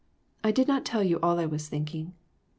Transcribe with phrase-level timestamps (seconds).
[0.43, 2.15] I did not tell you all I was thinking.